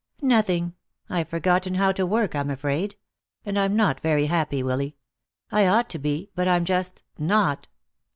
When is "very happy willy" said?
3.99-4.95